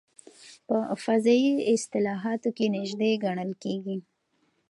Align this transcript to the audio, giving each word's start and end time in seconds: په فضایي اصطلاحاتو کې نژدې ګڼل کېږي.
په 0.67 0.77
فضایي 1.03 1.51
اصطلاحاتو 1.73 2.49
کې 2.57 2.65
نژدې 2.75 3.11
ګڼل 3.23 3.51
کېږي. 3.63 3.97